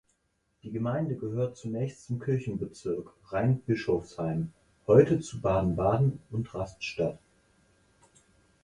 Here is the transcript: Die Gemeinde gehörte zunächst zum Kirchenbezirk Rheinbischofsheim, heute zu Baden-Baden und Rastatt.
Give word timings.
Die 0.63 0.71
Gemeinde 0.71 1.13
gehörte 1.15 1.53
zunächst 1.53 2.07
zum 2.07 2.19
Kirchenbezirk 2.19 3.13
Rheinbischofsheim, 3.29 4.51
heute 4.87 5.19
zu 5.19 5.39
Baden-Baden 5.41 6.17
und 6.31 6.51
Rastatt. 6.55 7.19